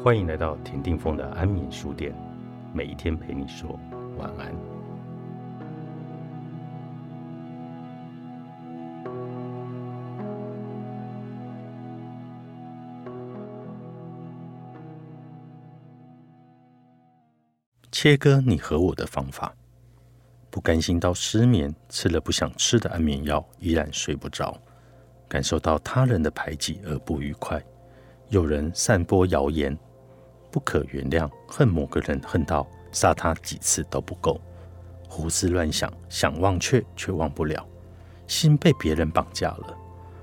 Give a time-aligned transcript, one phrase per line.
[0.00, 2.12] 欢迎来到田定峰的安眠书店，
[2.72, 3.78] 每一天陪你说
[4.18, 4.52] 晚安。
[17.92, 19.54] 切割你和我的方法，
[20.50, 24.58] 不甘心到失眠，吃了不想吃的安眠药，依然睡不着，
[25.28, 27.62] 感受到他人的排挤而不愉快，
[28.32, 29.78] 有人散播谣言。
[30.50, 34.40] 不可原谅，恨某个人恨到杀他几次都不够，
[35.06, 37.62] 胡思乱想，想忘却却忘不了，
[38.26, 39.76] 心被别人绑架了。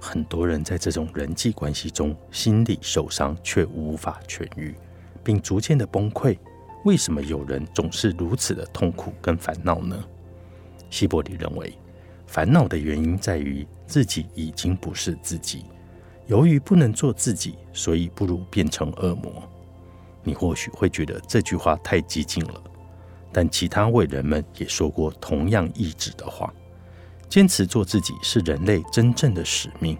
[0.00, 4.74] 很多人在这种人际关系中，心理受伤却无法痊愈，
[5.22, 6.38] 并逐渐的崩溃。
[6.86, 10.02] 为什么有人总是如此的痛苦跟烦恼呢？
[10.88, 11.76] 希伯里认为，
[12.26, 15.66] 烦恼的原因在于自己已经不是自己，
[16.30, 19.42] 由于不能做自己，所以不如变成恶魔。
[20.22, 22.62] 你或许会觉得这句话太激进了，
[23.32, 26.54] 但其他伟人们也说过同样意志的话：
[27.28, 29.98] 坚持做自己是人类真正的使命。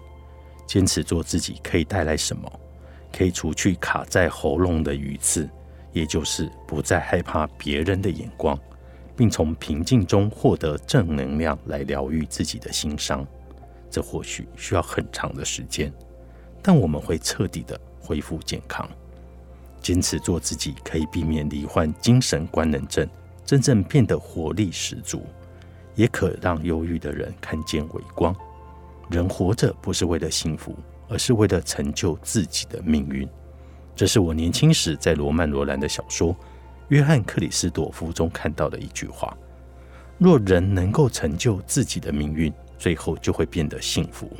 [0.65, 2.49] 坚持做自己可以带来什么？
[3.11, 5.49] 可以除去卡在喉咙的鱼刺，
[5.91, 8.57] 也就是不再害怕别人的眼光，
[9.17, 13.27] 并从平静中获得正能量来疗愈自己的心伤。
[13.89, 15.91] 这或许需要很长的时间，
[16.61, 18.87] 但我们会彻底的恢复健康。
[19.81, 23.07] 坚持做自己，可以避免罹患精神官能症，
[23.43, 25.25] 真正变得活力十足，
[25.95, 28.35] 也可让忧郁的人看见微光。
[29.09, 30.75] 人活着不是为了幸福，
[31.09, 33.27] 而是为了成就自己的命运。
[33.95, 36.33] 这是我年轻时在罗曼·罗兰的小说
[36.89, 39.35] 《约翰·克里斯朵夫》中看到的一句话：
[40.17, 44.31] 若人能够成就自己的命运，最后就会变得幸福。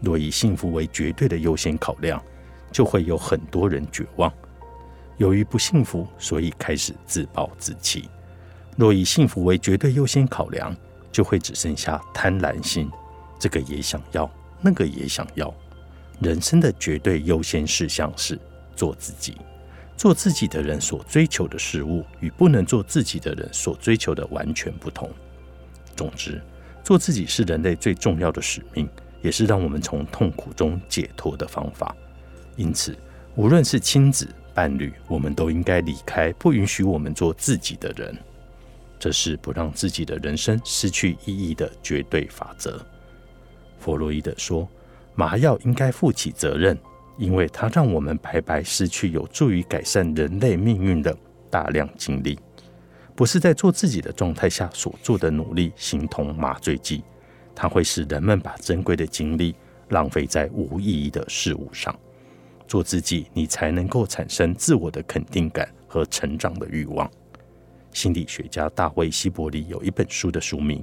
[0.00, 2.22] 若以幸福为绝对的优先考量，
[2.72, 4.32] 就会有很多人绝望。
[5.18, 8.08] 由于不幸福，所以开始自暴自弃。
[8.76, 10.74] 若以幸福为绝对优先考量，
[11.12, 12.90] 就会只剩下贪婪心，
[13.38, 14.30] 这个也想要，
[14.62, 15.52] 那个也想要。
[16.20, 18.38] 人生的绝对优先事项是
[18.74, 19.36] 做自己。
[19.96, 25.10] 做自己的人所追求的事物，与不能做自己的人所追求的完全不同。
[25.94, 26.40] 总之，
[26.82, 28.88] 做自己是人类最重要的使命，
[29.22, 31.94] 也是让我们从痛苦中解脱的方法。
[32.56, 32.96] 因此，
[33.34, 38.16] 无论是亲子，伴侣，我们都应该离开不允许我们做自己的人。
[38.98, 42.84] 这是不让自己的人生失去意义的绝对法则。
[43.78, 44.68] 弗洛伊德说，
[45.14, 46.78] 麻药应该负起责任，
[47.16, 51.16] 因为它让我们白白失去有助于改善人类命运的
[51.48, 52.38] 大量精力。
[53.16, 57.02] 不是在做自己的状态下所做的努力，形同麻醉剂，
[57.60, 59.54] 它会使人们把珍贵的精力
[59.90, 61.94] 浪费在无意义的事物上。
[62.66, 67.10] 做自己，你才能够产生自我的肯定感和成长的欲望。
[67.92, 70.82] 心理学家大卫·希伯里有一本书的书名，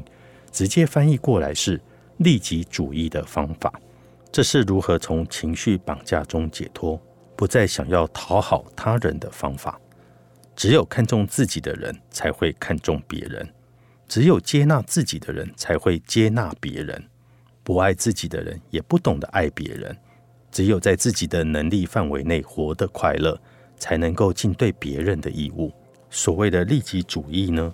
[0.52, 1.82] 直接翻译过来是
[2.18, 3.74] “利己主义的方法”。
[4.32, 7.02] 这是如何从情绪绑架中解脱，
[7.36, 9.82] 不再想要讨好他人的方法。
[10.56, 13.44] 只有看重自己的人，才会看重别人；
[14.08, 17.04] 只有接纳自己的人，才会接纳别人。
[17.64, 19.96] 不爱自己的人，也不懂得爱别人。
[20.52, 23.40] 只有在自己的能力范围内活得快乐，
[23.78, 25.72] 才能够尽对别人的义务。
[26.10, 27.74] 所谓的利己主义呢，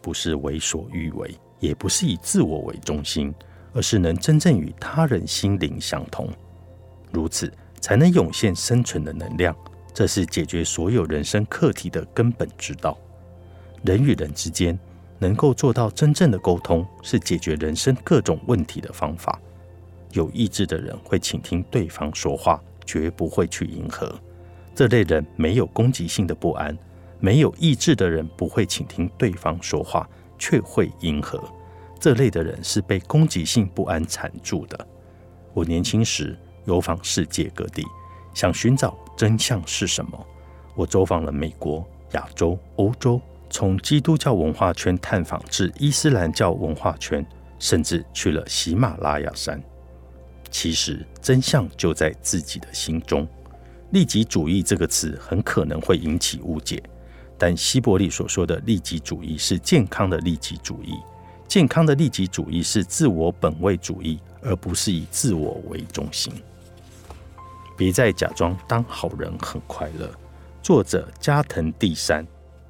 [0.00, 3.32] 不是为所欲为，也不是以自我为中心，
[3.74, 6.28] 而是能真正与他人心灵相通，
[7.12, 9.54] 如此才能涌现生存的能量。
[9.92, 12.98] 这是解决所有人生课题的根本之道。
[13.84, 14.76] 人与人之间
[15.18, 19.40] 能够做到真正的沟通，是解决人生各种问题的方法。
[20.12, 24.14] 有意志的人会倾听对方说话，绝不会去迎合。
[24.74, 26.76] 这类人没有攻击性的不安。
[27.18, 30.06] 没有意志的人不会倾听对方说话，
[30.38, 31.42] 却会迎合。
[31.98, 34.86] 这类的人是被攻击性不安缠住的。
[35.54, 37.82] 我年轻时游访世界各地，
[38.34, 40.26] 想寻找真相是什么。
[40.74, 47.24] 我走访了美国、亚洲、欧洲，从基督教文化圈探访至伊斯兰教文化圈，
[47.58, 49.62] 甚至去了喜马拉雅山。
[50.50, 53.26] 其实真相就在自己的心中。
[53.90, 56.82] 利己主义这个词很可能会引起误解，
[57.38, 60.94] 但希伯利所说的利己主义是健康的利己主义。
[61.46, 66.32] 健康的利己主义是自我本位主义，而不是以自我为中心。
[67.76, 70.10] 别再假装当好人很快乐。
[70.62, 72.26] 作者加藤第三，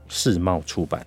[0.09, 1.07] 世贸出版。